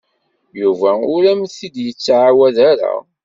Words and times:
Yuba 0.61 0.91
ur 1.13 1.23
am-t-id-yettɛawad 1.31 2.57
ara. 2.71 2.93